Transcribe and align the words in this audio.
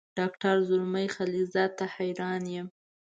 ډاکټر 0.17 0.55
زلمي 0.69 1.07
خلیلزاد 1.15 1.71
ته 1.77 1.85
حیران 1.95 2.43
یم. 2.55 2.67